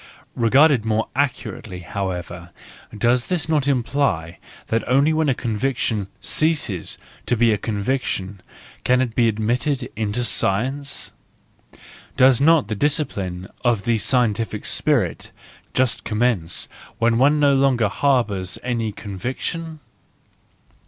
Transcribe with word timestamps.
—Regarded 0.33 0.83
more 0.83 1.09
accurately, 1.15 1.81
however, 1.81 2.49
does 2.97 3.29
not 3.47 3.61
this 3.61 3.67
imply 3.71 4.39
that 4.65 4.83
only 4.89 5.13
when 5.13 5.29
a 5.29 5.35
conviction 5.35 6.07
ceases 6.21 6.97
to 7.27 7.37
be 7.37 7.51
a 7.53 7.57
conviction 7.59 8.41
can 8.83 8.99
it 8.99 9.09
obtain 9.09 9.27
admission 9.27 9.77
into 9.95 10.23
science? 10.23 11.11
Does 12.17 12.41
not 12.41 12.67
the 12.67 12.73
discipline 12.73 13.47
of 13.63 13.83
the 13.83 13.99
scientific 13.99 14.65
spirit 14.65 15.31
just 15.75 16.03
commence 16.03 16.67
when 16.97 17.19
one 17.19 17.39
no 17.39 17.53
longer 17.53 17.87
harbours 17.87 18.57
any 18.63 18.91
conviction 18.91 19.81